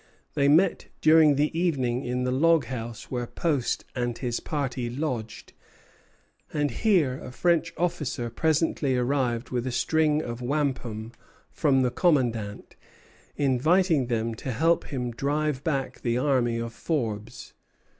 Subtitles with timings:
[0.33, 5.53] They met during the evening in the log house where Post and his party lodged;
[6.51, 11.11] and here a French officer presently arrived with a string of wampum
[11.51, 12.75] from the commandant,
[13.35, 17.53] inviting them to help him drive back the army of Forbes.